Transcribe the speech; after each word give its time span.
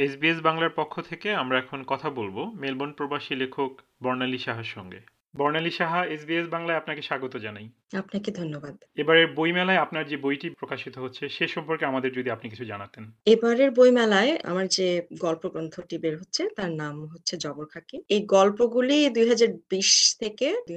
SBS 0.00 0.40
বাংলার 0.40 0.70
পক্ষ 0.70 1.00
থেকে 1.00 1.34
আমরা 1.34 1.58
এখন 1.58 1.82
কথা 1.82 2.10
বলব 2.10 2.52
মেলবোর্ন 2.54 2.92
প্রবাসী 2.92 3.34
লেখক 3.34 3.80
বর্ণালী 4.02 4.38
সাহার 4.38 4.64
সঙ্গে। 4.64 5.00
বর্ণালী 5.36 5.70
সাহা, 5.70 6.06
এসবিএস 6.06 6.48
বাংলায় 6.48 6.78
আপনাকে 6.78 7.02
স্বাগত 7.02 7.36
জানাই। 7.36 7.68
আপনাকে 7.92 8.30
ধন্যবাদ। 8.30 8.84
এবারের 8.96 9.26
বইমেলায় 9.34 9.78
আপনার 9.78 10.06
যে 10.06 10.16
বইটি 10.16 10.50
প্রকাশিত 10.50 10.98
হচ্ছে 10.98 11.28
সে 11.28 11.48
সম্পর্কে 11.48 11.84
আমাদের 11.84 12.12
যদি 12.12 12.30
আপনি 12.30 12.50
কিছু 12.50 12.64
জানাতেন। 12.64 13.12
এবারের 13.26 13.70
বইমেলায় 13.70 14.38
আমার 14.44 14.68
যে 14.68 15.02
গল্প 15.18 15.48
গ্রন্থটি 15.48 15.98
বের 15.98 16.18
হচ্ছে 16.18 16.48
তার 16.56 16.72
নাম 16.72 17.06
হচ্ছে 17.06 17.36
জবরখাকি 17.36 18.02
এই 18.08 18.26
গল্পগুলি 18.26 19.10
দুই 19.10 19.28
হাজার 19.28 19.48
বিশ 19.70 20.16
থেকে 20.18 20.56
দুই 20.68 20.76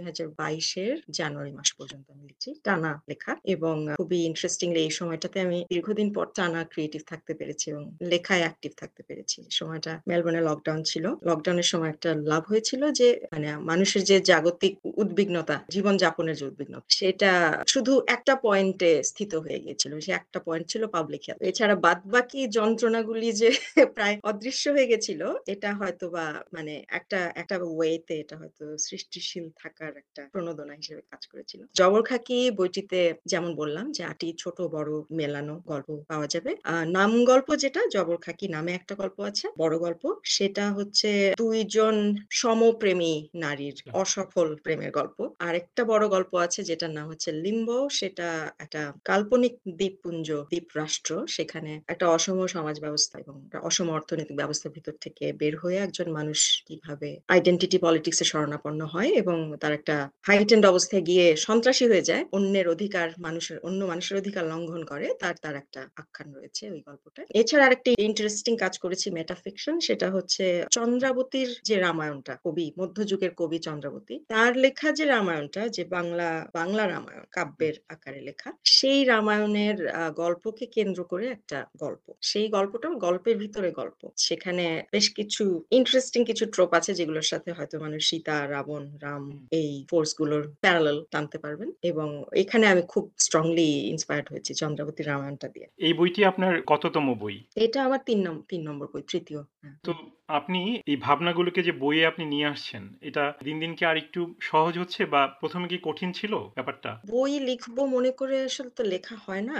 এর 0.77 1.01
জানুয়ারি 1.09 1.51
মাস 1.51 1.73
পর্যন্ত 1.73 2.11
আমি 2.11 2.23
লিখছি 2.27 2.53
টানা 2.63 3.01
লেখা। 3.09 3.37
এবং 3.45 3.87
খুবই 3.95 4.19
ইন্টারেস্টিংলি 4.25 4.79
এই 4.79 4.89
সময়টাতে 4.89 5.41
আমি 5.41 5.65
দীর্ঘদিন 5.69 6.13
পর 6.13 6.25
টানা 6.35 6.63
ক্রিয়েটিভ 6.63 7.01
থাকতে 7.07 7.33
পেরেছি 7.33 7.71
এবং 7.71 7.91
লেখায় 8.01 8.39
অ্যাক্টিভ 8.39 8.71
থাকতে 8.77 9.03
পেরেছি। 9.03 9.43
সময়টা 9.51 10.01
মেলবোর্নে 10.07 10.41
লকডাউন 10.41 10.83
ছিল। 10.83 11.05
লকডাউনের 11.23 11.63
সময় 11.63 11.89
একটা 11.89 12.15
লাভ 12.15 12.43
হয়েছিল 12.47 12.91
যে 12.91 13.19
মানে 13.31 13.57
মানুষের 13.57 14.03
যে 14.03 14.19
জাগতিক 14.21 14.79
উদ্বিগ্নতা 14.85 15.63
জীবন 15.69 15.97
যাপনের 15.97 16.35
যে 16.35 16.45
উদ্বিগ্নতা 16.45 16.87
সেটা 17.03 17.31
শুধু 17.67 17.93
একটা 18.07 18.33
পয়েন্টে 18.43 18.91
স্থিত 19.03 19.31
হয়ে 19.35 19.59
গিয়েছিল। 19.59 19.91
সে 19.99 20.11
একটা 20.11 20.39
পয়েন্ট 20.39 20.65
ছিল 20.67 20.83
পাবলিক 20.87 21.21
হেলথ 21.27 21.39
এছাড়া 21.41 21.75
বাদ 21.85 21.99
বাকি 22.05 22.41
যন্ত্রণাগুলি 22.47 23.29
যে 23.33 23.49
প্রায় 23.95 24.15
অদৃশ্য 24.23 24.63
হয়ে 24.69 24.87
গেছিল 24.87 25.21
এটা 25.45 25.69
হয়তো 25.73 26.05
বা 26.09 26.25
মানে 26.53 26.73
একটা 26.89 27.19
একটা 27.35 27.55
ওয়েতে 27.69 28.13
এটা 28.19 28.35
হয়তো 28.37 28.63
সৃষ্টিশীল 28.77 29.45
থাকার 29.57 29.93
একটা 29.97 30.21
প্রণোদনা 30.33 30.73
হিসেবে 30.73 31.01
কাজ 31.11 31.21
করেছিল। 31.27 31.61
জবর 31.75 32.01
খাকি 32.03 32.51
বইটিতে 32.51 32.99
যেমন 33.25 33.51
বললাম 33.55 33.85
যে 33.91 34.01
আটি 34.03 34.27
ছোট 34.37 34.57
বড় 34.75 34.91
মেলানো 35.11 35.53
গল্প 35.67 35.89
পাওয়া 36.07 36.27
যাবে। 36.27 36.51
নাম 36.89 37.11
গল্প 37.25 37.47
যেটা 37.55 37.81
জবর 37.91 38.17
খাকি 38.17 38.45
নামে 38.47 38.71
একটা 38.73 38.93
গল্প 38.95 39.17
আছে 39.21 39.45
বড় 39.57 39.75
গল্প। 39.79 40.03
সেটা 40.25 40.65
হচ্ছে 40.71 41.09
দুইজন 41.37 41.95
সমপ্রেমী 42.31 43.13
নারীর 43.35 43.75
অসফল 43.93 44.49
প্রেমের 44.55 44.91
গল্প। 44.91 45.17
আর 45.39 45.53
একটা 45.55 45.81
বড় 45.83 46.03
গল্প 46.07 46.31
আছে 46.45 46.59
যেটার 46.63 46.92
নাম 46.93 47.05
হচ্ছে 47.09 47.29
লিম্ব 47.43 47.69
সেটা 47.89 48.27
একটা 48.59 48.81
কাল্পনিক 49.03 49.53
দ্বীপপুঞ্জ 49.79 50.27
দ্বীপ 50.51 50.67
রাষ্ট্র 50.75 51.11
সেখানে 51.27 51.71
একটা 51.87 52.05
অসম 52.07 52.37
সমাজ 52.47 52.75
ব্যবস্থা 52.79 53.15
এবং 53.19 53.35
অসম 53.63 53.87
অর্থনৈতিক 53.89 54.37
ব্যবস্থার 54.37 54.71
ভিতর 54.71 54.93
থেকে 55.01 55.25
বের 55.33 55.53
হয়ে 55.57 55.77
একজন 55.77 56.07
মানুষ 56.11 56.39
কীভাবে 56.67 57.09
আইডেন্টিটি 57.27 57.77
পলিটিক্স 57.77 58.19
এ 58.21 58.25
শরণাপন্ন 58.25 58.81
হয় 58.85 59.11
এবং 59.21 59.37
তার 59.61 59.73
একটা 59.73 59.95
হাইটেন্ড 60.23 60.65
অবস্থায় 60.65 61.03
গিয়ে 61.09 61.25
সন্ত্রাসী 61.47 61.85
হয়ে 61.87 62.07
যায়, 62.09 62.23
অন্যের 62.31 62.67
অধিকার 62.67 63.07
মানুষের, 63.17 63.57
অন্য 63.59 63.79
মানুষের 63.85 64.15
অধিকার 64.17 64.43
লঙ্ঘন 64.45 64.81
করে, 64.85 65.07
তার 65.19 65.35
তার 65.43 65.55
একটা 65.55 65.81
আখ্যান 65.95 66.27
রয়েছে 66.33 66.63
ওই 66.71 66.81
গল্পটা। 66.87 67.21
এছাড়া 67.33 67.65
আরেকটি 67.65 67.89
ইন্টারেস্টিং 67.99 68.53
কাজ 68.57 68.73
করেছি 68.79 69.07
মেটাফিকশন 69.11 69.75
সেটা 69.79 70.07
হচ্ছে 70.11 70.43
চন্দ্রাবতীর 70.71 71.49
যে 71.63 71.75
রামায়ণটা, 71.79 72.33
কবি, 72.45 72.67
মধ্যযুগের 72.77 73.31
কবি 73.37 73.57
চন্দ্রাবতী, 73.59 74.15
তার 74.27 74.51
লেখা 74.55 74.89
যে 74.91 75.05
রামায়ণটা, 75.05 75.61
যে 75.67 75.83
বাংলা 75.85 76.29
বাংলা 76.53 76.82
রামায়ণ 76.87 77.23
কাব্যের 77.31 77.73
আকারে 77.87 78.21
লেখা। 78.21 78.53
সেই 78.63 79.03
রামায়ণের 79.03 79.77
গল্পকে 80.15 80.65
কেন্দ্র 80.65 81.03
করে 81.03 81.27
একটা 81.27 81.65
গল্প। 81.77 82.13
সেই 82.21 82.47
গল্পটা 82.47 82.89
গল্পের 82.89 83.37
ভিতরে 83.37 83.71
গল্প। 83.71 84.09
সেখানে 84.17 84.83
বেশ 84.91 85.09
কিছু 85.09 85.65
ইন্টারেস্টিং 85.71 86.25
কিছু 86.25 86.45
ট্রোপ 86.45 86.73
আছে 86.73 86.93
যেগুলোর 86.93 87.21
সাথে 87.21 87.51
হয়তো 87.51 87.79
মানুষ 87.79 88.09
সীতা 88.09 88.47
রাবণ 88.47 88.97
রাম 89.01 89.47
এই 89.51 89.85
ফোর্সগুলোর 89.89 90.43
প্যারালাল 90.61 91.05
টানতে 91.11 91.37
পারবেন। 91.37 91.71
এবং 91.83 92.23
এখানে 92.33 92.67
আমি 92.67 92.81
খুব 92.81 93.11
স্ট্রংলি 93.19 93.69
ইন্সপায়ার্ড 93.89 94.31
হয়েছি 94.31 94.53
চন্দ্রাবতী 94.53 95.03
রামায়ণটা 95.03 95.47
দিয়ে। 95.47 95.67
এই 95.77 95.93
বইটি 95.93 96.25
আপনার 96.25 96.61
কততম 96.67 97.13
বই? 97.13 97.43
এটা 97.55 97.83
আমার 97.83 97.99
তিন 98.05 98.27
নম্বর 98.27 98.43
তিন 98.47 98.69
নম্বর 98.69 98.87
বই 98.93 99.01
তৃতীয়। 99.01 99.39
হ্যাঁ। 99.39 99.75
তো 99.83 99.93
আপনি 100.29 100.59
এই 100.87 100.97
ভাবনাগুলোকে 100.97 101.61
যে 101.63 101.73
বইয়ে 101.79 102.09
আপনি 102.11 102.23
নিয়ে 102.25 102.47
আসছেন 102.47 102.83
এটা 103.01 103.23
দিন 103.45 103.55
দিন 103.59 103.71
কি 103.77 103.83
আর 103.85 103.97
একটু 103.97 104.19
সহজ 104.41 104.73
হচ্ছে 104.77 105.01
বা 105.13 105.21
প্রথমে 105.39 105.65
কি 105.67 105.77
কঠিন 105.83 106.09
ছিল 106.13 106.33
ব্যাপারটা? 106.55 106.91
বই 107.09 107.33
লিখব 107.47 107.77
মনে 107.93 108.11
করে 108.13 108.35
আসলে 108.47 108.71
তো 108.71 108.83
লেখা 108.93 109.15
হয় 109.25 109.43
না। 109.43 109.59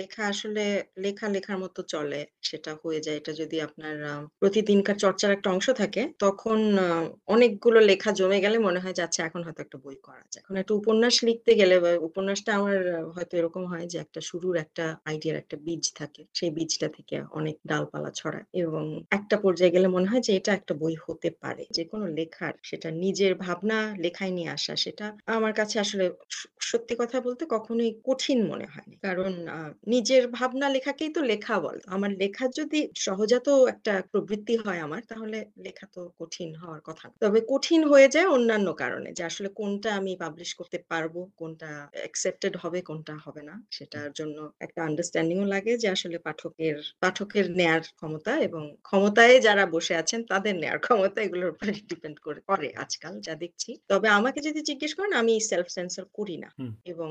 লেখা 0.00 0.22
আসলে 0.26 0.64
লেখা 1.04 1.26
লেখার 1.34 1.58
মতো 1.58 1.80
চলে 1.92 2.18
সেটা 2.42 2.72
হয়ে 2.82 3.00
যায়। 3.00 3.16
এটা 3.20 3.32
যদি 3.40 3.56
আপনার 3.66 3.94
প্রতিদিনকার 4.40 4.96
চর্চার 4.98 5.30
একটা 5.32 5.48
অংশ 5.50 5.66
থাকে 5.80 6.02
তখন 6.20 6.58
অনেকগুলো 7.28 7.78
লেখা 7.90 8.10
জমে 8.18 8.38
গেলে 8.44 8.56
মনে 8.58 8.80
হয় 8.82 8.94
যে 8.94 9.02
আচ্ছা 9.04 9.20
এখন 9.28 9.40
হয়তো 9.46 9.60
একটা 9.62 9.78
বই 9.84 9.96
করা 10.06 10.24
যায় 10.24 10.40
এখন 10.42 10.54
একটা 10.62 10.74
উপন্যাস 10.80 11.14
লিখতে 11.28 11.52
গেলে 11.60 11.74
বা 11.84 11.90
উপন্যাসটা 12.08 12.50
আমার 12.58 12.76
হয়তো 13.14 13.32
এরকম 13.36 13.62
হয় 13.70 13.86
যে 13.92 13.98
একটা 14.04 14.20
শুরুর 14.28 14.54
একটা 14.64 14.84
আইডিয়ার 15.04 15.36
একটা 15.42 15.56
বীজ 15.64 15.84
থাকে। 15.94 16.22
সেই 16.34 16.50
বীজটা 16.56 16.88
থেকে 16.96 17.16
অনেক 17.38 17.56
ডালপালা 17.70 18.10
ছড়ায় 18.12 18.44
এবং 18.62 18.84
একটা 19.10 19.36
পর্যায়ে 19.44 19.74
গেলে 19.74 19.87
মনে 19.88 20.06
হয় 20.10 20.22
যে 20.26 20.32
এটা 20.38 20.52
একটা 20.54 20.74
বই 20.82 20.94
হতে 21.04 21.28
পারে। 21.42 21.62
যে 21.76 21.82
কোনো 21.90 22.06
লেখার 22.18 22.54
সেটা 22.70 22.88
নিজের 23.04 23.32
ভাবনা 23.44 23.76
লেখায় 24.04 24.32
নিয়ে 24.36 24.50
আসা 24.56 24.74
সেটা 24.84 25.06
আমার 25.36 25.52
কাছে 25.60 25.76
আসলে 25.84 26.04
সত্যি 26.62 26.94
কথা 27.02 27.18
বলতে 27.26 27.42
কখনোই 27.54 27.90
কঠিন 28.08 28.38
মনে 28.50 28.66
হয়নি। 28.72 28.94
কারণ 29.06 29.32
নিজের 29.92 30.22
ভাবনা 30.38 30.66
লেখাকেই 30.74 31.10
তো 31.16 31.20
লেখা 31.32 31.56
বল। 31.64 31.76
আমার 31.94 32.10
লেখা 32.22 32.44
যদি 32.58 32.78
সহজাত 33.06 33.46
একটা 33.72 33.92
প্রবৃত্তি 34.12 34.54
হয় 34.64 34.80
আমার, 34.86 35.02
তাহলে 35.10 35.36
লেখা 35.66 35.86
তো 35.94 36.00
কঠিন 36.20 36.50
হওয়ার 36.60 36.82
কথা 36.88 37.06
তবে 37.22 37.38
কঠিন 37.52 37.80
হয়ে 37.90 38.08
যায় 38.14 38.28
অন্যান্য 38.36 38.68
কারণে, 38.82 39.08
যে 39.12 39.22
আসলে 39.30 39.48
কোনটা 39.58 39.90
আমি 40.00 40.12
পাবলিশ 40.24 40.50
করতে 40.60 40.78
পারব, 40.90 41.14
কোনটা 41.40 41.70
অ্যাকসেপ্টেড 41.96 42.54
হবে, 42.62 42.78
কোনটা 42.88 43.14
হবে 43.24 43.42
না, 43.42 43.54
সেটার 43.76 44.10
জন্য 44.18 44.36
একটা 44.66 44.80
আন্ডারস্ট্যান্ডিংও 44.88 45.46
লাগে 45.54 45.72
যে 45.82 45.88
আসলে 45.96 46.16
পাঠকের 46.26 46.76
পাঠকের 47.02 47.46
নেয়ার 47.58 47.82
ক্ষমতা 47.98 48.32
এবং 48.46 48.62
ক্ষমতায় 48.88 49.36
যারা 49.46 49.64
বসে 49.78 49.94
আছেন 50.02 50.20
তাদের 50.32 50.54
নেয়ার 50.56 50.78
ক্ষমতা 50.84 51.18
এগুলোর 51.22 51.52
উপরে 51.54 51.72
ডিপেন্ড 51.90 52.16
করে 52.26 52.40
করে 52.48 52.68
আজকাল 52.84 53.14
যা 53.26 53.34
দেখছি। 53.42 53.70
তবে 53.90 54.08
আমাকে 54.18 54.38
যদি 54.48 54.60
জিজ্ঞেস 54.68 54.92
করেন 54.98 55.12
আমি 55.22 55.34
সেলফ 55.50 55.68
সেন্সর 55.76 56.04
করি 56.18 56.36
না। 56.44 56.48
এবং 56.92 57.10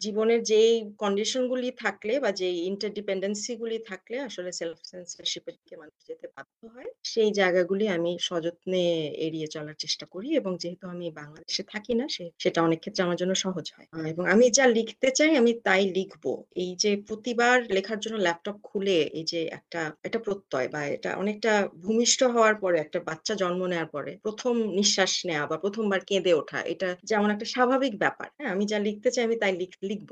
জীবনের 0.00 0.40
যেই 0.50 0.70
কন্ডিশন 1.02 1.42
গুলি 1.52 1.70
থাকলে 1.82 2.14
বা 2.24 2.30
যে 2.40 2.48
ইন্টারডিপেন্ডেন্সি 2.70 3.52
গুলি 3.62 3.78
থাকলে 3.90 4.16
আসলে 4.28 4.50
সেলফ 4.60 4.78
সেন্সরশিপের 4.90 5.54
দিকে 5.58 5.74
মানুষ 5.82 5.98
যেতে 6.08 6.26
বাধ্য 6.34 6.60
হয় 6.74 6.90
সেই 7.12 7.30
জায়গাগুলি 7.38 7.84
আমি 7.96 8.12
সযত্নে 8.28 8.82
এড়িয়ে 9.26 9.48
চলার 9.54 9.76
চেষ্টা 9.78 10.04
করি 10.14 10.28
এবং 10.40 10.52
যেহেতু 10.62 10.84
আমি 10.94 11.06
বাংলাদেশে 11.20 11.62
থাকি 11.72 11.92
না 11.94 12.06
সে 12.08 12.24
সেটা 12.42 12.58
অনেক 12.62 12.78
ক্ষেত্রে 12.80 13.02
আমার 13.06 13.18
জন্য 13.22 13.32
সহজ 13.44 13.66
হয়। 13.74 13.88
এবং 14.12 14.24
আমি 14.34 14.46
যা 14.58 14.64
লিখতে 14.76 15.08
চাই 15.18 15.32
আমি 15.40 15.52
তাই 15.66 15.82
লিখব। 15.96 16.24
এই 16.62 16.70
যে 16.82 16.90
প্রতিবার 17.08 17.56
লেখার 17.76 17.98
জন্য 18.04 18.16
ল্যাপটপ 18.18 18.56
খুলে 18.68 18.98
এই 19.18 19.24
যে 19.24 19.40
একটা 19.58 19.80
একটা 20.04 20.18
প্রত্যয় 20.26 20.68
বা 20.68 20.80
এটা 20.96 21.10
অনেকটা 21.18 21.52
ভূমিষ্ঠ 22.08 22.22
হওয়ার 22.34 22.56
পরে 22.56 22.76
একটা 22.78 22.98
বাচ্চা 23.00 23.34
জন্ম 23.34 23.60
নেওয়ার 23.66 23.86
পরে 23.86 24.12
প্রথম 24.22 24.54
নিঃশ্বাস 24.70 25.12
নেওয়া 25.26 25.44
বা 25.46 25.56
প্রথমবার 25.56 26.00
কেঁদে 26.00 26.32
ওঠা 26.34 26.58
এটা 26.62 26.88
যেমন 27.04 27.28
একটা 27.30 27.46
স্বাভাবিক 27.46 27.94
ব্যাপার 27.98 28.28
হ্যাঁ? 28.38 28.50
আমি 28.50 28.64
যা 28.66 28.78
লিখতে 28.78 29.08
চাই 29.10 29.24
আমি 29.24 29.36
তাই 29.36 29.52
লিখব। 29.82 30.10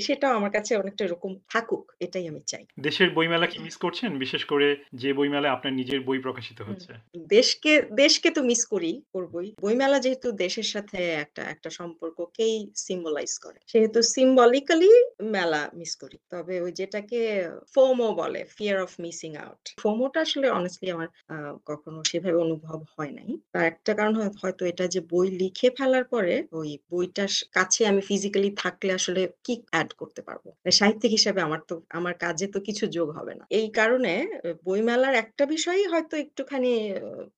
সেটাও 0.00 0.32
আমার 0.34 0.50
কাছে 0.50 0.72
অনেকটা 0.76 1.02
এরকম 1.04 1.32
থাকুক 1.48 1.84
এটাই 2.00 2.24
আমি 2.28 2.40
চাই। 2.46 2.64
দেশের 2.80 3.08
বইমেলা 3.10 3.46
কি 3.46 3.58
মিস 3.58 3.76
করছেন? 3.76 4.10
বিশেষ 4.18 4.42
করে 4.44 4.68
যে 4.94 5.10
বইমেলায় 5.12 5.52
আপনার 5.52 5.72
নিজের 5.72 6.00
বই 6.00 6.18
প্রকাশিত 6.18 6.58
হচ্ছে। 6.60 6.92
দেশকে 7.28 7.72
দেশকে 7.94 8.28
তো 8.30 8.40
মিস 8.42 8.62
করি 8.64 8.92
করবই। 9.12 9.48
বইমেলা 9.60 9.98
যেহেতু 9.98 10.28
দেশের 10.44 10.68
সাথে 10.74 10.98
একটা 11.14 11.42
একটা 11.44 11.70
সম্পর্ককেই 11.70 12.56
সিম্বলাইজ 12.76 13.32
করে। 13.38 13.58
সেহেতু 13.66 13.98
সিম্বলিক্যালি 14.14 14.92
মেলা 15.30 15.62
মিস 15.74 15.92
করি। 15.96 16.16
তবে 16.30 16.54
ওই 16.60 16.72
যেটাকে 16.72 17.20
ফোমো 17.74 18.08
বলে 18.12 18.40
ফিয়ার 18.56 18.76
অফ 18.82 18.92
মিসিং 19.00 19.30
আউট 19.36 19.62
ফোমোটা 19.82 20.18
আসলে 20.20 20.46
অনেস্টলি 20.50 20.90
আমার 20.90 21.08
কখনো 21.66 21.98
সেভাবে 22.10 22.38
অনুভব 22.44 22.78
হয় 22.94 23.12
নাই। 23.18 23.30
তার 23.52 23.64
একটা 23.72 23.92
কারণ 23.98 24.14
হয়তো 24.42 24.62
এটা 24.72 24.84
যে 24.94 25.00
বই 25.12 25.26
লিখে 25.40 25.68
ফেলার 25.78 26.04
পরে 26.04 26.34
ওই 26.60 26.70
বইটার 26.90 27.32
কাছে 27.56 27.80
আমি 27.90 28.00
ফিজিক্যালি 28.10 28.50
থাকলে 28.62 28.90
আসলে 28.98 29.20
কি 29.46 29.54
অ্যাড 29.72 29.90
করতে 30.00 30.20
পারব? 30.28 30.44
সাহিত্যিক 30.80 31.12
হিসেবে 31.18 31.40
আমার 31.46 31.60
তো, 31.70 31.74
আমার 31.98 32.14
কাজে 32.24 32.46
তো 32.54 32.58
কিছু 32.68 32.84
যোগ 32.96 33.08
হবে 33.18 33.32
না। 33.38 33.44
এই 33.58 33.68
কারণে 33.78 34.12
বইমেলার 34.66 35.14
একটা 35.14 35.44
বিষয়ই 35.54 35.86
হয়তো 35.92 36.14
একটুখানি 36.16 36.72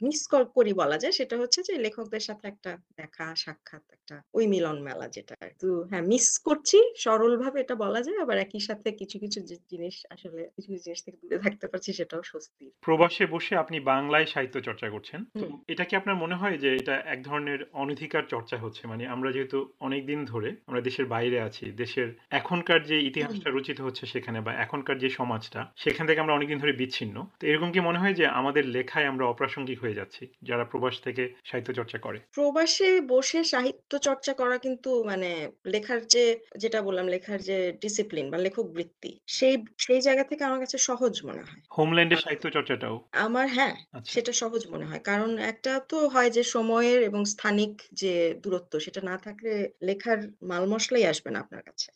মিস 0.07 0.21
করি 0.57 0.73
বলা 0.83 0.97
যায়, 1.03 1.15
সেটা 1.19 1.35
হচ্ছে 1.41 1.61
যে 1.69 1.75
লেখকদের 1.85 2.23
সাথে 2.29 2.45
একটা 2.49 2.71
দেখা, 3.01 3.27
সাক্ষাৎ, 3.45 3.85
একটা 3.97 4.17
ওই 4.37 4.45
মিলন 4.47 4.79
মেলা 4.89 5.07
যেটা 5.09 5.35
তো 5.63 5.69
হ্যাঁ 5.91 6.05
মিস 6.13 6.27
করছি 6.47 6.79
সরল 7.05 7.33
ভাবে 7.43 7.59
এটা 7.61 7.75
বলা 7.85 8.01
যায়, 8.07 8.19
আবার 8.25 8.37
একই 8.39 8.63
সাথে 8.69 8.89
কিছু 9.01 9.17
কিছু 9.25 9.39
জিনিস 9.73 9.97
আসলে, 10.15 10.43
কিছু 10.57 10.69
কিছু 10.73 10.83
জিনিস 10.87 11.01
থেকে 11.07 11.17
দূরে 11.23 11.39
থাকতে 11.47 11.67
পারছি, 11.71 11.91
সেটাও 11.99 12.23
স্বস্তি 12.33 12.67
প্রবাসে 12.87 13.25
বসে 13.35 13.53
আপনি 13.57 13.77
বাংলায় 13.87 14.27
সাহিত্য 14.27 14.57
চর্চা 14.61 14.87
করছেন। 14.91 15.21
তো 15.35 15.45
এটা 15.73 15.85
কি 15.89 15.95
আপনার 15.97 16.17
মনে 16.17 16.37
হয় 16.41 16.57
যে 16.57 16.71
এটা 16.81 16.95
এক 17.07 17.21
ধরনের 17.23 17.61
অনধিকার 17.75 18.25
চর্চা 18.27 18.57
হচ্ছে? 18.57 18.83
মানে 18.87 19.05
আমরা 19.07 19.29
যেহেতু 19.33 19.59
অনেকদিন 19.81 20.21
ধরে 20.25 20.51
আমরা 20.69 20.81
দেশের 20.81 21.07
বাইরে 21.07 21.39
আছি, 21.41 21.65
দেশের 21.77 22.09
এখনকার 22.31 22.81
যে 22.91 22.97
ইতিহাসটা 23.01 23.49
রচিত 23.51 23.79
হচ্ছে 23.81 24.05
সেখানে 24.07 24.39
বা 24.41 24.53
এখনকার 24.65 24.97
যে 24.99 25.09
সমাজটা, 25.19 25.61
সেখান 25.77 26.05
থেকে 26.09 26.21
আমরা 26.21 26.37
অনেকদিন 26.37 26.59
ধরে 26.59 26.73
বিচ্ছিন্ন। 26.73 27.17
তো 27.41 27.45
এরকম 27.47 27.69
কি 27.75 27.81
মনে 27.81 28.01
হয় 28.03 28.15
যে 28.15 28.25
আমাদের 28.41 28.65
লেখায় 28.77 29.07
আমরা 29.07 29.25
অপ্রাসঙ্গিক 29.27 29.79
হয়ে 29.83 29.99
যাচ্ছি, 30.01 30.23
যারা 30.43 30.65
প্রবাস 30.65 30.95
থেকে 31.01 31.23
সাহিত্য 31.45 31.71
চর্চা 31.73 31.99
করে? 31.99 32.19
প্রবাসে 32.37 32.91
বসে 33.13 33.41
সাহিত্য 33.45 33.93
চর্চা 33.99 34.33
করা 34.33 34.57
কিন্তু 34.59 34.91
মানে 35.05 35.31
লেখার 35.67 36.01
যে 36.15 36.25
যেটা 36.57 36.79
বললাম 36.83 37.07
লেখার 37.09 37.41
যে 37.41 37.59
ডিসিপ্লিন 37.81 38.27
বা 38.31 38.39
লেখক 38.39 38.67
বৃত্তি, 38.77 39.11
সেই 39.37 39.55
সেই 39.79 40.01
জায়গা 40.01 40.25
থেকে 40.25 40.43
আমার 40.45 40.61
কাছে 40.61 40.77
সহজ 40.89 41.15
মনে 41.25 41.43
হয়। 41.43 41.61
হোমল্যান্ডের 41.77 42.23
সাহিত্য 42.25 42.47
চর্চাটাও? 42.51 42.97
আমার 43.27 43.47
হ্যাঁ, 43.49 43.76
আচ্ছা। 43.93 44.13
সেটা 44.13 44.33
সহজ 44.35 44.63
মনে 44.69 44.87
হয়। 44.87 45.03
কারণ 45.03 45.31
একটা 45.45 45.73
তো 45.89 45.99
হয় 46.09 46.31
যে 46.31 46.43
সময়ের 46.49 46.99
এবং 47.03 47.23
স্থানিক 47.27 47.73
যে 47.93 48.13
দূরত্ব 48.43 48.73
সেটা 48.79 49.01
না 49.03 49.17
থাকলে 49.19 49.53
লেখার 49.83 50.19
মাল 50.43 50.65
মশলাই 50.67 51.05
আসবে 51.07 51.31
না 51.31 51.39
আপনার 51.41 51.63
কাছে। 51.63 51.89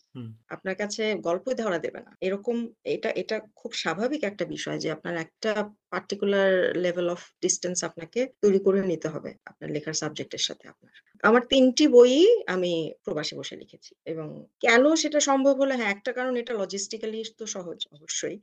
আপনার 0.49 0.77
কাছে 0.77 1.03
গল্পই 1.21 1.55
ধরা 1.55 1.79
দেবে 1.79 2.01
না। 2.01 2.13
এরকম 2.21 2.57
এটা 2.95 3.11
এটা 3.23 3.37
খুব 3.57 3.71
স্বাভাবিক 3.75 4.23
একটা 4.25 4.45
বিষয় 4.47 4.79
যে 4.79 4.89
আপনার 4.91 5.15
একটা 5.17 5.51
পার্টিকুলার 5.93 6.51
লেভেল 6.77 7.07
অফ 7.11 7.21
ডিস্টেন্স 7.43 7.79
আপনাকে 7.85 8.21
তৈরি 8.43 8.61
করে 8.67 8.81
নিতে 8.87 9.09
হবে 9.09 9.31
আপনার 9.47 9.69
লেখার 9.71 9.97
সাবজেক্টের 10.03 10.43
সাথে 10.49 10.65
আপনার। 10.69 10.93
আমার 11.23 11.43
তিনটি 11.49 11.85
বই 11.89 12.15
আমি 12.47 12.73
প্রবাসে 13.05 13.35
বসে 13.37 13.55
লিখেছি 13.57 13.93
এবং 14.07 14.27
কেন 14.61 14.85
সেটা 14.95 15.21
সম্ভব 15.21 15.55
হলো 15.61 15.75
হ্যাঁ, 15.77 15.91
একটা 15.91 16.11
কারণ 16.13 16.35
এটা 16.37 16.53
লজিস্টিক্যালি 16.55 17.21
তো 17.39 17.45
সহজ 17.47 17.79
অবশ্যই। 17.93 18.37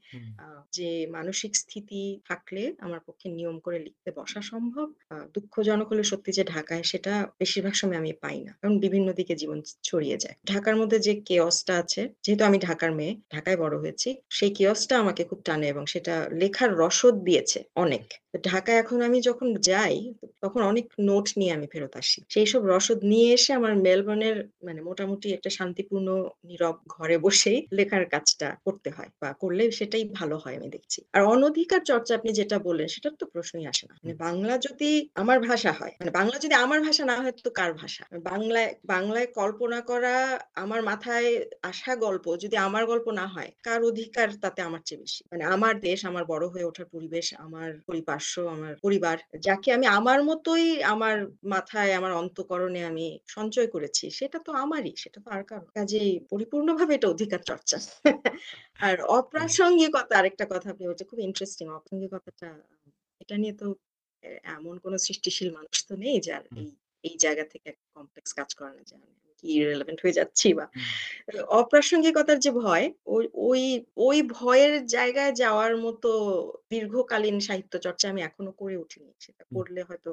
যে 0.73 0.89
মানসিক 1.07 1.51
স্থিতি 1.55 2.01
থাকলে 2.25 2.73
আমার 2.79 3.01
পক্ষে 3.05 3.27
নিয়ম 3.29 3.59
করে 3.59 3.77
লিখতে 3.79 4.09
বসা 4.11 4.41
সম্ভব। 4.41 4.88
দুঃখজনক 5.33 5.88
হলে 5.91 6.03
সত্যি 6.03 6.31
যে 6.31 6.44
ঢাকায় 6.45 6.83
সেটা 6.83 7.13
বেশিরভাগ 7.39 7.73
সময় 7.73 7.97
আমি 7.97 8.13
পাই 8.21 8.38
না। 8.41 8.51
কারণ 8.61 8.79
বিভিন্ন 8.79 9.07
দিকে 9.13 9.33
জীবন 9.35 9.57
ছড়িয়ে 9.83 10.17
যায়। 10.17 10.35
ঢাকার 10.45 10.75
মধ্যে 10.75 10.97
যে 10.99 11.13
কেয়সটা 11.25 11.73
আছে, 11.77 12.01
যেহেতু 12.23 12.44
আমি 12.44 12.57
ঢাকার 12.59 12.91
মেয়ে, 12.91 13.13
ঢাকায় 13.33 13.57
বড় 13.57 13.75
হয়েছি। 13.79 14.09
সেই 14.29 14.51
chaos 14.57 14.81
টা 14.89 14.95
আমাকে 14.99 15.23
খুব 15.23 15.39
টানে 15.45 15.67
এবং 15.67 15.83
সেটা 15.85 16.15
লেখার 16.33 16.69
রসদ 16.77 17.15
দিয়েছে 17.38 17.60
অনেক। 17.75 18.04
ঢাকায় 18.44 18.78
এখন 18.78 19.00
আমি 19.01 19.18
যখন 19.22 19.48
যাই, 19.62 19.95
তখন 20.42 20.62
অনেক 20.63 20.86
নোট 21.00 21.28
নিয়ে 21.38 21.51
আমি 21.54 21.68
ফেরত 21.74 21.94
আসি। 21.95 22.19
সেই 22.30 22.45
সব 22.45 22.62
রসদ 22.66 23.00
নিয়ে 23.04 23.28
এসে 23.34 23.51
আমার 23.54 23.74
মেলবোর্নের 23.78 24.38
মানে 24.63 24.80
মোটামুটি 24.81 25.28
একটা 25.34 25.50
শান্তিপূর্ণ 25.50 26.07
নীরব 26.45 26.75
ঘরে 26.88 27.16
বসেই 27.18 27.60
লেখার 27.78 28.04
কাজটা 28.13 28.48
করতে 28.66 28.89
হয় 28.92 29.10
বা 29.22 29.30
করলে 29.42 29.63
সেটাই 29.72 30.04
ভালো 30.19 30.36
হয় 30.38 30.56
আমি 30.56 30.69
দেখছি। 30.69 31.00
আর 31.13 31.22
অনধিকার 31.25 31.81
চর্চা 31.84 32.12
আপনি 32.16 32.30
যেটা 32.34 32.57
বললেন 32.60 32.88
সেটার 32.88 33.13
তো 33.19 33.25
প্রশ্নই 33.34 33.66
আসে 33.68 33.84
না। 33.89 33.94
মানে 34.01 34.13
বাংলা 34.25 34.54
যদি 34.68 34.90
আমার 35.16 35.38
ভাষা 35.50 35.72
হয়, 35.72 35.94
মানে 36.00 36.12
বাংলা 36.12 36.38
যদি 36.40 36.56
আমার 36.56 36.80
ভাষা 36.81 37.04
না 37.06 37.16
হয় 37.22 37.33
তো 37.38 37.51
কার 37.51 37.72
ভাষা? 37.74 38.04
বাংলায় 38.30 38.72
বাংলায় 38.86 39.28
কল্পনা 39.40 39.80
করা 39.81 40.16
আমার 40.56 40.81
মাথায় 40.81 41.30
আসা 41.62 41.92
গল্প 42.06 42.25
যদি 42.44 42.56
আমার 42.68 42.83
গল্প 42.86 43.07
না 43.12 43.25
হয়, 43.28 43.50
কার 43.63 43.80
অধিকার 43.83 44.28
তাতে 44.44 44.60
আমার 44.62 44.81
চেয়ে 44.88 45.01
বেশি? 45.01 45.22
মানে 45.31 45.44
আমার 45.56 45.74
দেশ, 45.80 46.00
আমার 46.06 46.24
বড় 46.25 46.45
হয়ে 46.48 46.66
ওঠার 46.66 46.88
পরিবেশ, 46.94 47.25
আমার 47.38 47.69
পরিপার্শ্ব, 47.88 48.26
আমার 48.56 48.74
পরিবার, 48.85 49.18
যাকে 49.47 49.69
আমি 49.71 49.85
আমার 50.00 50.19
মতোই 50.24 50.65
আমার 50.94 51.15
মাথায়, 51.53 51.91
আমার 52.00 52.13
অন্তকরণে 52.21 52.81
আমি 52.91 53.06
সঞ্চয় 53.27 53.68
করেছি, 53.75 54.06
সেটা 54.19 54.38
তো 54.39 54.51
আমারই, 54.63 54.94
সেটা 55.03 55.19
তো 55.25 55.29
আর 55.35 55.44
কারও। 55.44 55.68
কাজেই 55.77 56.12
পরিপূর্ণভাবে 56.31 56.94
এটা 56.95 57.07
অধিকার 57.15 57.41
চর্চা। 57.50 57.77
আর 58.79 58.95
অপ্রাসঙ্গিকতা 59.18 60.13
আরেকটা 60.19 60.45
কথা 60.53 60.68
আপনি 60.74 60.83
বলছেন 60.89 61.07
খুব 61.12 61.19
ইন্টারেস্টিং 61.19 61.65
অপ্রাসঙ্গিকতাটা 61.69 62.50
এটা 63.21 63.35
নিয়ে 63.41 63.56
তো 63.62 63.68
এমন 64.56 64.75
কোন 64.83 64.94
সৃষ্টিশীল 65.07 65.50
মানুষ 65.57 65.77
তো 65.89 65.94
নেই 66.03 66.18
যার। 66.27 66.44
এই 66.62 66.68
এই 67.03 67.15
জায়গা 67.18 67.44
থেকে 67.51 67.65
একটা 67.69 67.88
কমপ্লেক্স 67.95 68.31
কাজ 68.39 68.50
করানো 68.59 68.83
যায় 68.91 69.06
কি 69.44 69.47
irrelevant 69.57 70.00
হয়ে 70.03 70.18
যাচ্ছি 70.19 70.47
বা 70.53 70.65
অপ্রাসঙ্গিকতার 71.62 72.38
যে 72.45 72.51
ভয়, 72.63 72.85
ওই 73.15 73.23
ওই 73.50 73.62
ওই 74.07 74.18
ভয়ের 74.38 74.73
জায়গায় 74.95 75.33
যাওয়ার 75.44 75.73
মতো 75.77 76.12
দীর্ঘকালীন 76.72 77.38
সাহিত্য 77.40 77.74
চর্চা 77.86 78.06
আমি 78.10 78.22
এখনও 78.24 78.52
করে 78.62 78.75
উঠিনি। 78.78 79.12
সেটা 79.19 79.44
করলে 79.56 79.81
হয়তো 79.90 80.10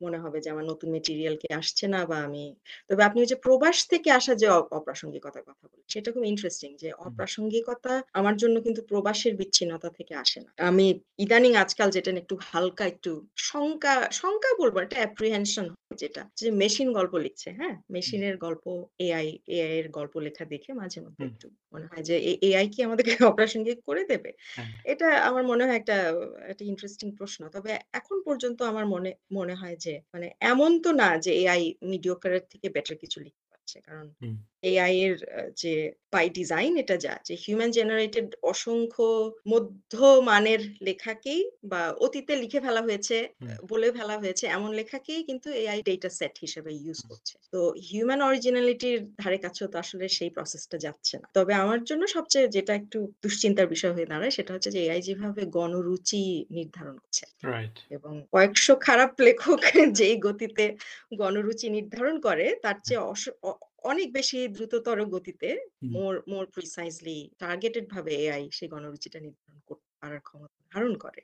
মনে 0.00 0.18
হবে 0.18 0.38
যে 0.44 0.48
আমার 0.50 0.66
নতুন 0.72 0.88
মেটেরিয়াল 0.94 1.34
কি 1.42 1.48
আসছে 1.60 1.84
না 1.94 2.00
বা 2.10 2.16
আমি 2.26 2.44
তবে 2.88 3.02
আপনি 3.04 3.18
ওই 3.20 3.28
যে 3.32 3.36
প্রবাস 3.36 3.76
থেকে 3.92 4.08
আসা 4.10 4.32
যে 4.34 4.46
অপ্রাসঙ্গিকতার 4.78 5.44
কথা 5.48 5.64
বললেন, 5.70 5.88
সেটা 5.88 6.08
খুব 6.14 6.24
ইন্টারেস্টিং 6.24 6.70
যে 6.82 6.88
অপ্রাসঙ্গিকতা 7.06 7.92
আমার 8.12 8.34
জন্য 8.36 8.56
কিন্তু 8.66 8.80
প্রবাসের 8.90 9.34
বিচ্ছিন্নতা 9.36 9.88
থেকে 9.90 10.14
আসে 10.14 10.38
না। 10.44 10.50
আমি 10.70 10.86
ইদানিং 11.18 11.52
আজকাল 11.54 11.88
যেটা 11.90 12.10
একটু 12.22 12.36
হালকা 12.50 12.84
একটু 12.86 13.10
শঙ্কা, 13.48 13.94
শঙ্কা 14.12 14.50
বলব 14.60 14.74
এটা 14.78 14.96
অ্যাপ্রিহেনশন 14.96 15.66
যেটা 16.02 16.22
যে 16.36 16.48
মেশিন 16.62 16.88
গল্প 16.92 17.14
লিখছে, 17.16 17.48
হ্যাঁ? 17.58 17.74
মেশিনের 17.90 18.36
গল্প 18.36 18.64
এআই, 18.98 19.26
এআই 19.56 19.72
এর 19.78 19.88
গল্প 19.88 20.14
লেখা 20.26 20.44
দেখে 20.44 20.70
মাঝে 20.72 20.98
মধ্যে 21.00 21.22
একটু 21.24 21.46
মনে 21.72 21.86
হয় 21.90 22.04
যে 22.08 22.14
এআই 22.48 22.66
কি 22.68 22.78
আমাদেরকে 22.82 23.14
অপ্রাসঙ্গিক 23.24 23.78
করে 23.88 24.02
দেবে? 24.04 24.30
হ্যাঁ। 24.56 24.70
এটা 24.92 25.08
আমার 25.28 25.44
মনে 25.50 25.64
হয় 25.66 25.78
একটা 25.78 25.91
একটা 25.92 26.00
একটা 26.46 26.64
ইন্টারেস্টিং 26.64 27.08
প্রশ্ন। 27.16 27.40
তবে 27.48 27.70
এখন 27.92 28.16
পর্যন্ত 28.24 28.58
আমার 28.62 28.86
মনে 28.86 29.10
মনে 29.32 29.54
হয় 29.54 29.76
যে 29.76 29.92
মানে 30.12 30.26
এমন 30.44 30.70
তো 30.82 30.90
না 30.94 31.08
যে 31.18 31.32
এআই 31.40 31.62
এর 32.32 32.44
থেকে 32.50 32.66
বেটার 32.68 32.96
কিছু 32.98 33.18
লিখতে 33.20 33.44
পারছে। 33.50 33.76
কারণ। 33.80 34.06
এআই 34.62 34.94
এর 35.00 35.14
যে 35.56 35.72
বাই 36.12 36.26
ডিজাইন 36.30 36.72
এটা 36.76 36.96
যা 36.96 37.14
যে 37.26 37.34
হিউম্যান 37.42 37.70
জেনারেটেড 37.72 38.28
অসংখ্য 38.44 39.06
মধ্য 39.46 39.92
মানের 40.22 40.60
লেখাকেই 40.86 41.40
বা 41.64 41.82
অতীতে 42.04 42.32
লিখে 42.42 42.60
ফেলা 42.60 42.82
হয়েছে, 42.82 43.16
বলে 43.70 43.88
ফেলা 43.92 44.16
হয়েছে 44.18 44.44
এমন 44.48 44.70
লেখাকেই 44.78 45.20
কিন্তু 45.28 45.48
এআই 45.62 45.78
ডেটা 45.82 46.10
সেট 46.18 46.34
হিসেবে 46.44 46.70
হুম। 46.76 46.96
করছে। 47.10 47.34
তো 47.52 47.58
হিউম্যান 47.88 48.20
অরিজিনালিটির 48.22 48.98
ধারে 49.18 49.38
কাছেও 49.44 49.68
তো 49.68 49.76
আসলে 49.78 50.04
সেই 50.16 50.30
প্রসেসটা 50.30 50.76
যাচ্ছে 50.78 51.14
না। 51.16 51.26
তবে 51.36 51.52
আমার 51.62 51.80
জন্য 51.88 52.02
সবচেয়ে 52.16 52.46
যেটা 52.56 52.72
একটু 52.74 52.98
দুশ্চিন্তার 53.24 53.66
বিষয় 53.66 53.92
হয়ে 53.96 54.10
দাঁড়ায় 54.12 54.32
সেটা 54.36 54.50
হচ্ছে 54.54 54.70
যে 54.70 54.80
এআই 54.86 55.00
যেভাবে 55.08 55.42
গণরুচি 55.56 56.22
নির্ধারণ 56.56 56.96
করছে 57.02 57.24
এবং 57.96 58.12
কয়েকশো 58.32 58.72
খারাপ 58.86 59.10
লেখক 59.26 59.58
যেই 59.98 60.14
গতিতে 60.26 60.64
গণরুচি 61.20 61.66
নির্ধারণ 61.76 62.16
করে 62.26 62.46
তার 62.64 62.76
চেয়ে 62.84 63.02
অনেক 63.84 64.08
বেশি 64.12 64.38
দ্রুততর 64.48 64.98
গতিতে 65.14 65.48
মোর 65.94 66.14
মোর 66.28 66.44
প্রিসাইজলি 66.54 67.18
টার্গেটেড 67.38 67.84
ভাবে 67.88 68.12
এআই 68.22 68.44
সেই 68.52 68.68
গণরুচিটা 68.68 69.18
নির্ধারণ 69.20 69.60
করতে 69.68 69.90
পারার 70.00 70.22
ক্ষমতা 70.22 70.58
ধারণ 70.72 70.94
করে। 71.04 71.22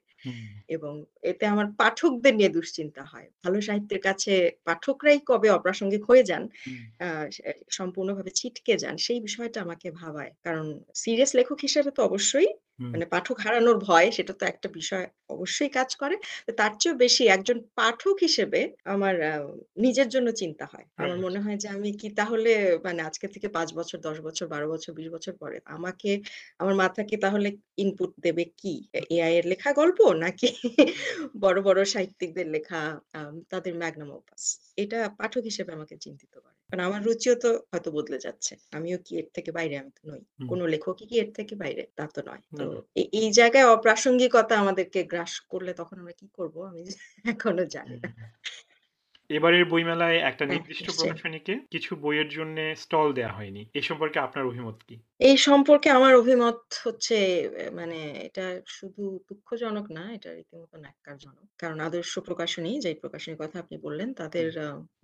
এবং 0.69 0.95
এতে 1.23 1.45
আমার 1.47 1.69
পাঠকদের 1.81 2.35
নিয়ে 2.35 2.51
দুশ্চিন্তা 2.51 3.03
হয়। 3.05 3.29
ভালো 3.45 3.59
সাহিত্যের 3.61 4.01
কাছে 4.01 4.33
পাঠকরাই 4.67 5.19
কবে 5.31 5.49
অপ্রাসঙ্গিক 5.51 6.03
হয়ে 6.11 6.25
যান, 6.25 6.43
সম্পূর্ণভাবে 7.71 8.31
ছিটকে 8.33 8.75
যান 8.79 8.97
সেই 9.07 9.21
বিষয়টা 9.21 9.59
আমাকে 9.67 9.89
ভাবায়। 10.01 10.33
কারণ 10.47 10.67
সিরিয়াস 11.03 11.33
লেখক 11.39 11.59
হিসেবে 11.67 11.91
তো 11.97 12.03
অবশ্যই। 12.05 12.49
মানে 12.93 13.05
পাঠক 13.13 13.37
হারানোর 13.41 13.77
ভয় 13.83 14.09
সেটা 14.13 14.33
তো 14.35 14.45
একটা 14.47 14.69
বিষয় 14.75 15.05
অবশ্যই 15.31 15.71
কাজ 15.71 15.91
করে। 15.97 16.15
তার 16.59 16.73
চেয়েও 16.81 16.97
বেশি 16.99 17.23
একজন 17.29 17.59
পাঠক 17.79 18.17
হিসেবে 18.27 18.61
আমার 18.87 19.15
নিজের 19.79 20.09
জন্য 20.11 20.29
চিন্তা 20.35 20.65
হয়। 20.67 20.87
আমার 20.99 21.19
মনে 21.21 21.39
হয় 21.41 21.57
যে 21.57 21.69
আমি 21.77 21.91
কি 22.01 22.09
তাহলে 22.19 22.51
মানে 22.87 23.01
আজকে 23.09 23.27
থেকে 23.35 23.49
পাঁচ 23.57 23.69
বছর, 23.75 23.97
১০ 24.01 24.19
বছর, 24.23 24.45
১২ 24.49 24.69
বছর, 24.69 24.91
২০ 24.95 25.09
বছর 25.15 25.33
পরে 25.43 25.57
আমাকে 25.77 26.11
আমার 26.61 26.75
মাথাকে 26.77 27.15
তাহলে 27.19 27.49
ইনপুট 27.79 28.11
দেবে 28.21 28.45
কি? 28.61 28.75
এআই 29.13 29.33
এর 29.39 29.45
লেখা 29.53 29.71
গল্প 29.73 29.99
নাকি 30.25 30.49
বড়, 31.45 31.59
বড় 31.63 31.81
সাহিত্যিকদের 31.87 32.47
লেখা 32.55 32.81
তাদের 33.51 33.73
ম্যাগনাম 33.75 34.11
ওপাস? 34.13 34.43
এটা 34.79 34.99
পাঠক 35.19 35.43
হিসেবে 35.51 35.71
আমাকে 35.73 35.95
চিন্তিত 35.99 36.35
করে। 36.37 36.58
কারণ 36.71 36.83
আমার 36.85 37.01
রুচিও 37.03 37.35
তো 37.35 37.51
হয়তো 37.71 37.89
বদলে 37.91 38.19
যাচ্ছে। 38.19 38.53
আমিও 38.73 38.99
কি 38.99 39.13
এর 39.17 39.27
থেকে 39.35 39.51
বাইরে? 39.53 39.75
আমি 39.79 39.91
তো 39.91 40.03
নই। 40.09 40.23
কোনো 40.49 40.65
লেখকই 40.67 41.07
কি 41.07 41.17
এর 41.19 41.31
থেকে 41.33 41.55
বাইরে? 41.55 41.83
তা 41.95 42.05
তো 42.15 42.21
নয়। 42.23 42.43
তো 42.59 42.65
এই 43.19 43.29
জায়গায় 43.33 43.67
অপ্রাসঙ্গিকতা 43.67 44.55
আমাদেরকে 44.59 45.01
গ্রাস 45.05 45.33
করলে 45.49 45.71
তখন 45.75 45.97
আমরা 45.99 46.13
কি 46.13 46.27
করব? 46.33 46.57
আমি 46.63 46.83
এখনও 47.25 47.65
জানি 47.67 47.97
না। 48.03 48.09
এবারের 49.31 49.65
বইমেলায় 49.65 50.19
একটা 50.21 50.45
নির্দিষ্ট 50.47 50.87
প্রকাশনীকে 50.97 51.55
কিছু 51.71 51.97
বইয়ের 51.97 52.29
জন্য 52.29 52.57
স্টল 52.77 53.13
দেয়া 53.13 53.33
হয়নি। 53.33 53.63
এ 53.75 53.81
সম্পর্কে 53.83 54.19
আপনার 54.19 54.47
অভিমত 54.47 54.79
কি? 54.89 54.97
এই 55.21 55.37
সম্পর্কে 55.37 55.91
আমার 55.91 56.17
অভিমত 56.17 56.59
হচ্ছে 56.85 57.17
মানে 57.73 57.99
এটা 58.25 58.61
শুধু 58.67 59.03
দুঃখজনক 59.29 59.87
না, 59.91 60.15
এটা 60.15 60.35
রীতিমতো 60.35 60.77
ন্যক্কারজনক। 60.79 61.47
কারণ 61.59 61.81
আদর্শ 61.81 62.19
প্রকাশনী, 62.19 62.81
যেই 62.81 62.95
প্রকাশনীর 62.95 63.39
কথা 63.39 63.59
আপনি 63.59 63.79
বললেন, 63.79 64.09
তাদের। 64.15 64.49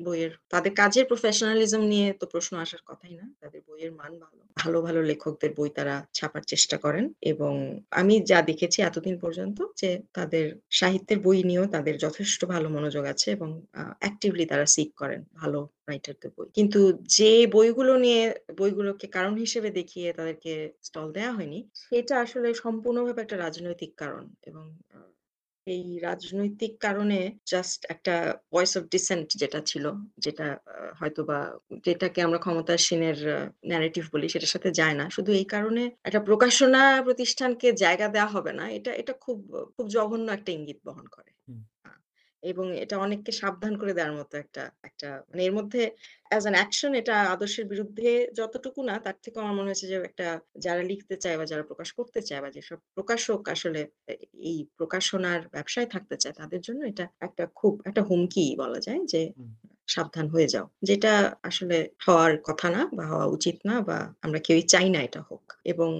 বইয়ের 0.03 0.33
তাদের 0.49 0.75
কাজের 0.75 1.05
প্রফেশনালিজম 1.07 1.83
নিয়ে 1.83 2.13
তো 2.13 2.27
প্রশ্ন 2.27 2.53
আসার 2.57 2.83
কথাই 2.87 3.15
না। 3.15 3.35
তাদের 3.41 3.61
বইয়ের 3.69 3.93
মান 3.93 4.13
ভালো। 4.19 4.44
ভালো, 4.65 4.79
ভালো 4.83 5.01
লেখকদের 5.11 5.51
বই 5.59 5.71
তারা 5.79 5.95
ছাপার 6.15 6.43
চেষ্টা 6.53 6.77
করেন 6.85 7.05
এবং 7.33 7.53
আমি 8.01 8.15
যা 8.31 8.39
দেখেছি 8.51 8.79
এতদিন 8.83 9.17
পর্যন্ত 9.19 9.59
যে 9.81 9.91
তাদের 10.13 10.47
সাহিত্যের 10.71 11.19
বই 11.27 11.39
নিয়েও 11.43 11.67
তাদের 11.67 11.95
যথেষ্ট 11.97 12.41
ভালো 12.55 12.69
মনোযোগ 12.77 13.05
আছে 13.05 13.29
এবং 13.37 13.49
অ্যাক্টিভলি 14.03 14.45
তারা 14.53 14.67
সিক 14.75 14.91
করেন 14.97 15.21
ভালো 15.35 15.59
রাইটারদের 15.89 16.31
বই। 16.37 16.49
কিন্তু 16.59 16.81
যে 17.17 17.33
বইগুলো 17.55 17.93
নিয়ে 18.05 18.23
বইগুলোকে 18.59 19.07
কারণ 19.17 19.35
হিসেবে 19.37 19.69
দেখিয়ে 19.71 20.09
তাদেরকে 20.19 20.53
স্টল 20.83 21.09
দেয়া 21.17 21.33
হয়নি, 21.37 21.59
সেটা 21.83 22.15
আসলে 22.25 22.49
সম্পূর্ণভাবে 22.65 23.21
একটা 23.23 23.37
রাজনৈতিক 23.37 23.93
কারণ 23.97 24.25
এবং 24.51 24.65
এই 25.67 25.85
রাজনৈতিক 26.01 26.73
কারণে 26.81 27.19
জাস্ট 27.47 27.81
একটা 27.89 28.15
ভয়েস 28.53 28.73
অফ 28.77 28.83
ডিসেন্ট 28.91 29.27
যেটা 29.37 29.61
ছিল, 29.61 29.85
যেটা 30.19 30.47
হয়তো 31.01 31.21
বা 31.25 31.39
যেটাকে 31.87 32.21
আমরা 32.23 32.39
ক্ষমতাসীনের 32.39 33.19
ন্যারেটিভ 33.65 34.05
বলি, 34.13 34.27
সেটার 34.29 34.53
সাথে 34.55 34.71
যায় 34.71 34.95
না। 34.95 35.05
শুধু 35.11 35.31
এই 35.33 35.45
কারণে 35.45 35.83
একটা 36.05 36.21
প্রকাশনা 36.21 36.83
প্রতিষ্ঠানকে 37.03 37.69
জায়গা 37.75 38.07
দেওয়া 38.09 38.29
হবে 38.29 38.53
না, 38.53 38.65
এটা 38.71 38.91
এটা 38.93 39.13
খুব 39.25 39.39
খুব 39.77 39.87
জঘন্য 39.89 40.27
একটা 40.33 40.51
ইঙ্গিত 40.53 40.79
বহন 40.85 41.07
করে। 41.07 41.31
এবং 42.45 42.67
এটা 42.83 42.97
অনেককে 42.99 43.33
সাবধান 43.41 43.73
করে 43.81 43.93
দেওয়ার 43.97 44.15
মতো 44.19 44.35
একটা 44.39 44.63
একটা 44.85 45.09
মানে 45.29 45.43
এর 45.45 45.53
মধ্যে 45.53 45.83
অ্যাজ 46.31 46.43
অ্যান 46.43 46.57
অ্যাকশন 46.59 46.93
এটা 46.95 47.15
আদর্শের 47.35 47.67
বিরুদ্ধে 47.69 48.09
যতটুকু 48.33 48.81
না 48.83 48.95
তার 48.99 49.17
থেকে 49.25 49.37
আমার 49.41 49.55
মনে 49.55 49.69
হয়েছে 49.71 49.87
যে 49.87 49.97
একটা 50.01 50.27
যারা 50.59 50.83
লিখতে 50.83 51.15
চায় 51.17 51.37
বা 51.39 51.45
যারা 51.45 51.65
প্রকাশ 51.65 51.89
করতে 51.99 52.21
চায় 52.21 52.41
বা 52.41 52.49
যেসব 52.51 52.79
প্রকাশক 52.95 53.41
আসলে 53.49 53.81
এই 54.43 54.59
প্রকাশনার 54.79 55.41
ব্যবসায় 55.49 55.89
থাকতে 55.91 56.17
চায় 56.17 56.35
তাদের 56.35 56.61
জন্য 56.61 56.81
এটা 56.85 57.05
একটা 57.21 57.45
খুব 57.55 57.73
একটা 57.87 58.03
হুমকি 58.09 58.45
বলা 58.59 58.79
যায় 58.81 59.01
যে 59.07 59.23
সাবধান 59.89 60.27
হয়ে 60.29 60.49
যাও। 60.49 60.67
যেটা 60.83 61.13
আসলে 61.43 61.77
হওয়ার 62.07 62.33
কথা 62.43 62.69
না 62.71 62.81
বা 62.93 63.05
হওয়া 63.07 63.27
উচিত 63.27 63.57
না 63.67 63.75
বা 63.81 63.99
আমরা 64.23 64.39
কেউই 64.39 64.65
চাই 64.73 64.87
না 64.91 65.01
এটা 65.03 65.21
হোক। 65.23 65.43
এবং 65.65 65.91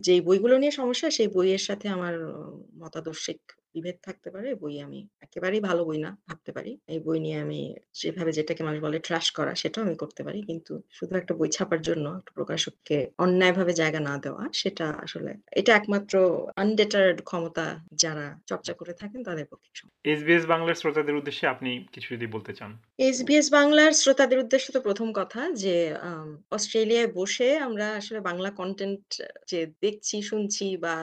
যে 0.00 0.14
বইগুলো 0.20 0.54
নিয়ে 0.58 0.72
সমস্যা 0.72 1.08
সেই 1.10 1.28
বইয়ের 1.28 1.62
সাথে 1.68 1.86
আমার 1.88 2.14
মতাদর্শিক 2.78 3.40
বিভেদ 3.74 3.96
থাকতে 4.02 4.28
পারে 4.30 4.48
বই 4.54 4.74
আমি 4.86 5.00
একেবারেই 5.20 5.62
ভালো 5.68 5.82
বই 5.84 5.98
না 5.98 6.10
ভাবতে 6.28 6.50
পারি। 6.52 6.72
এই 6.88 6.98
বই 7.06 7.18
নিয়ে 7.20 7.38
আমি 7.44 7.60
যেভাবে 7.94 8.30
যেটাকে 8.32 8.62
মানুষ 8.62 8.80
বলে 8.80 8.98
ট্রাশ 8.98 9.26
করা 9.30 9.52
সেটাও 9.54 9.82
আমি 9.84 9.96
করতে 9.96 10.22
পারি। 10.22 10.38
কিন্তু 10.42 10.72
শুধু 10.90 11.12
একটা 11.16 11.32
বই 11.34 11.48
ছাপার 11.48 11.80
জন্য 11.82 12.06
একটা 12.18 12.32
প্রকাশককে 12.34 12.98
অন্যায়ভাবে 13.18 13.72
জায়গা 13.72 14.00
না 14.00 14.14
দেওয়া 14.18 14.42
সেটা 14.52 14.86
আসলে 15.04 15.30
এটা 15.50 15.70
একমাত্র 15.74 16.14
আনডেটার্ড 16.56 17.18
ক্ষমতা 17.22 17.66
যারা 17.94 18.26
চর্চা 18.46 18.72
করে 18.72 18.92
থাকেন 18.92 19.20
তাদের 19.22 19.46
পক্ষে 19.46 19.70
এসবিএস 20.04 20.44
বাংলার 20.46 20.78
শ্রোতাদের 20.80 21.14
উদ্দেশ্যে 21.16 21.46
আপনি 21.46 21.70
কিছু 21.92 22.08
যদি 22.14 22.26
বলতে 22.26 22.52
চান। 22.52 22.70
এসবিএস 22.98 23.46
বাংলার 23.50 23.92
শ্রোতাদের 23.92 24.38
উদ্দেশ্যে 24.38 24.70
তো 24.72 24.80
প্রথম 24.80 25.08
কথা 25.12 25.40
যে 25.54 25.76
অস্ট্রেলিয়ায় 26.50 27.10
বসে 27.14 27.48
আমরা 27.58 27.86
আসলে 27.94 28.20
বাংলা 28.20 28.50
কন্টেন্ট 28.50 29.04
যে 29.46 29.60
দেখছি 29.80 30.16
শুনছি 30.22 30.66
বা 30.76 30.94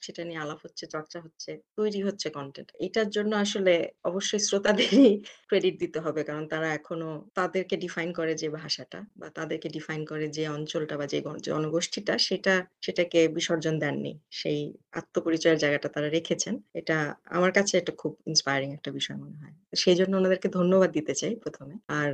সেটা 0.00 0.22
নিয়ে 0.24 0.42
আলাপ 0.42 0.58
হচ্ছে 0.62 0.84
চর্চা 0.86 1.18
হচ্ছে 1.20 1.50
তৈরি 1.92 2.00
হচ্ছে 2.08 2.28
কন্টেন্ট 2.30 2.68
এটার 2.86 3.08
জন্য 3.16 3.32
আসলে 3.44 3.72
অবশ্যই 4.04 4.42
শ্রোতাদেরই 4.48 5.10
ক্রেডিট 5.48 5.74
দিতে 5.82 5.98
হবে, 6.00 6.20
কারণ 6.24 6.44
তারা 6.48 6.68
এখনও 6.74 7.10
তাদেরকে 7.34 7.74
ডিফাইন 7.76 8.10
করে 8.18 8.32
যে 8.42 8.48
ভাষাটা 8.58 8.98
বা 9.20 9.28
তাদেরকে 9.38 9.68
ডিফাইন 9.68 10.00
করে 10.06 10.26
যে 10.36 10.44
অঞ্চলটা 10.48 10.94
বা 11.00 11.06
যে 11.06 11.18
জনগোষ্ঠীটা, 11.48 12.14
সেটা, 12.28 12.54
সেটাকে 12.80 13.20
বিসর্জন 13.36 13.74
দেননি। 13.78 14.12
সেই 14.40 14.60
আত্মপরিচয়ের 14.92 15.58
জায়গাটা 15.58 15.88
তারা 15.94 16.08
রেখেছেন। 16.08 16.54
এটা 16.80 16.96
আমার 17.36 17.52
কাছে 17.52 17.74
একটা 17.76 17.92
খুব 18.00 18.12
ইন্সপায়ারিং 18.26 18.68
একটা 18.72 18.90
বিষয় 18.98 19.18
মনে 19.24 19.38
হয়। 19.42 19.61
সেই 19.72 19.96
জন্য 20.00 20.12
ওনাদেরকে 20.16 20.48
ধন্যবাদ 20.58 20.90
দিতে 20.98 21.14
চাই 21.14 21.32
প্রথমে। 21.42 21.74
আর 21.98 22.10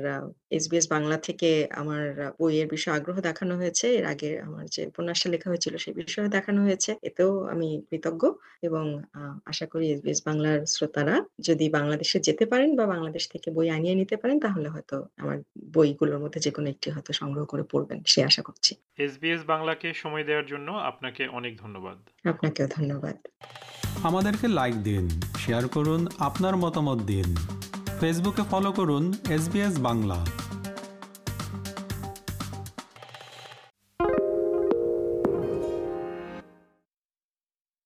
এসবিএস 0.51 0.87
বাংলা 0.95 1.17
থেকে 1.27 1.49
আমার 1.81 2.03
বইয়ের 2.41 2.69
বিষয়ে 2.75 2.95
আগ্রহ 2.99 3.17
দেখানো 3.21 3.55
হয়েছে। 3.61 3.87
এর 3.99 4.07
আগে 4.13 4.31
আমার 4.49 4.65
যে 4.75 4.83
উপন্যাসটা 4.87 5.29
লেখা 5.35 5.49
হয়েছিল 5.53 5.75
সেই 5.85 5.95
বিষয়ে 6.01 6.29
দেখানো 6.29 6.61
হয়েছে। 6.63 6.91
এতেও 7.09 7.31
আমি 7.53 7.69
কৃতজ্ঞ 7.89 8.23
এবং 8.63 8.85
আশা 9.51 9.67
করি 9.73 9.87
এসবিএস 9.91 10.21
বাংলার 10.29 10.59
শ্রোতারা 10.75 11.17
যদি 11.41 11.67
বাংলাদেশে 11.69 12.19
যেতে 12.29 12.45
পারেন 12.53 12.71
বা 12.79 12.85
বাংলাদেশ 12.87 13.25
থেকে 13.33 13.49
বই 13.57 13.69
আনিয়ে 13.77 13.95
নিতে 14.01 14.17
পারেন, 14.23 14.37
তাহলে 14.45 14.69
হয়তো 14.75 14.97
আমার 15.19 15.37
বইগুলোর 15.75 16.19
মধ্যে 16.25 16.41
যে 16.47 16.51
কোনো 16.51 16.69
একটি 16.71 16.89
হয়তো 16.95 17.11
সংগ্রহ 17.21 17.45
করে 17.53 17.65
পড়বেন 17.73 17.99
সে 18.07 18.21
আশা 18.31 18.43
করছি। 18.49 18.73
এসবিএস 18.99 19.41
বাংলাকে 19.47 19.95
সময় 19.95 20.25
দেওয়ার 20.25 20.47
জন্য 20.47 20.73
আপনাকে 20.73 21.29
অনেক 21.29 21.61
ধন্যবাদ। 21.61 22.29
আপনাকে 22.29 22.67
ধন্যবাদ। 22.67 23.17
আমাদেরকে 24.03 24.49
লাইক 24.49 24.75
দিন 24.75 25.09
শেয়ার 25.39 25.69
করুন 25.69 26.07
আপনার 26.19 26.57
মতামত 26.57 26.99
দিন। 27.03 27.37
ফেসবুকে 28.01 28.43
ফলো 28.51 28.73
করুন 28.73 29.15
এস 29.31 29.49
বাংলা। 29.79 30.27